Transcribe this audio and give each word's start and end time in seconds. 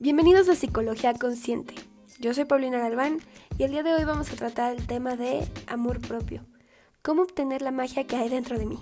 Bienvenidos 0.00 0.48
a 0.48 0.54
Psicología 0.54 1.12
Consciente. 1.14 1.74
Yo 2.20 2.32
soy 2.32 2.44
Paulina 2.44 2.78
Galván 2.78 3.18
y 3.58 3.64
el 3.64 3.72
día 3.72 3.82
de 3.82 3.94
hoy 3.94 4.04
vamos 4.04 4.30
a 4.30 4.36
tratar 4.36 4.76
el 4.76 4.86
tema 4.86 5.16
de 5.16 5.44
amor 5.66 6.00
propio. 6.00 6.46
¿Cómo 7.02 7.22
obtener 7.22 7.62
la 7.62 7.72
magia 7.72 8.06
que 8.06 8.14
hay 8.14 8.28
dentro 8.28 8.56
de 8.60 8.66
mí? 8.66 8.78